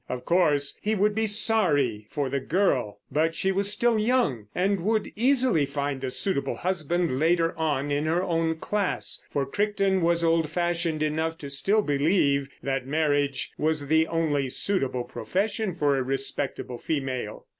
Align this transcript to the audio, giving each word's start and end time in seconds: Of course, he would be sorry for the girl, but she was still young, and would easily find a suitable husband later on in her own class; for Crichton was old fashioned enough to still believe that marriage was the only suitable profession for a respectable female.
Of 0.09 0.25
course, 0.25 0.79
he 0.81 0.95
would 0.95 1.13
be 1.13 1.27
sorry 1.27 2.07
for 2.09 2.27
the 2.27 2.39
girl, 2.39 3.01
but 3.11 3.35
she 3.35 3.51
was 3.51 3.71
still 3.71 3.99
young, 3.99 4.47
and 4.55 4.79
would 4.79 5.11
easily 5.15 5.67
find 5.67 6.03
a 6.03 6.09
suitable 6.09 6.55
husband 6.55 7.19
later 7.19 7.53
on 7.55 7.91
in 7.91 8.05
her 8.05 8.23
own 8.23 8.55
class; 8.55 9.23
for 9.29 9.45
Crichton 9.45 10.01
was 10.01 10.23
old 10.23 10.49
fashioned 10.49 11.03
enough 11.03 11.37
to 11.37 11.51
still 11.51 11.83
believe 11.83 12.49
that 12.63 12.87
marriage 12.87 13.51
was 13.59 13.85
the 13.89 14.07
only 14.07 14.49
suitable 14.49 15.03
profession 15.03 15.75
for 15.75 15.95
a 15.95 16.01
respectable 16.01 16.79
female. 16.79 17.45